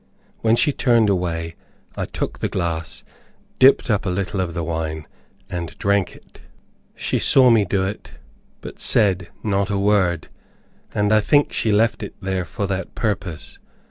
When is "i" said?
1.95-2.07, 11.13-11.19